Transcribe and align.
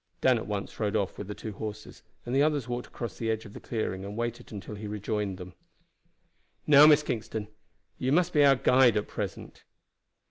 Dan 0.19 0.39
at 0.39 0.47
once 0.47 0.79
rode 0.79 0.95
off 0.95 1.19
with 1.19 1.27
the 1.27 1.35
two 1.35 1.51
horses, 1.51 2.01
and 2.25 2.33
the 2.33 2.41
others 2.41 2.67
walked 2.67 2.87
across 2.87 3.13
to 3.13 3.19
the 3.19 3.29
edge 3.29 3.45
of 3.45 3.53
the 3.53 3.59
clearing 3.59 4.03
and 4.03 4.17
waited 4.17 4.51
until 4.51 4.73
he 4.73 4.87
rejoined 4.87 5.37
them. 5.37 5.53
"Now, 6.65 6.87
Miss 6.87 7.03
Kingston, 7.03 7.49
you 7.99 8.11
must 8.11 8.33
be 8.33 8.43
our 8.43 8.55
guide 8.55 8.97
at 8.97 9.07
present." 9.07 9.63